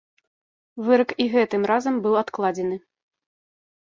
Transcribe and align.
Вырак 0.85 1.11
і 1.25 1.27
гэтым 1.33 1.61
разам 1.71 1.99
быў 2.05 2.17
адкладзены. 2.23 2.77